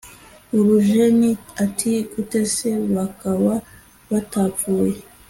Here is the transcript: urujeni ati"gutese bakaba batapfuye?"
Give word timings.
urujeni 0.57 1.31
ati"gutese 1.63 2.67
bakaba 2.95 3.53
batapfuye?" 4.09 4.97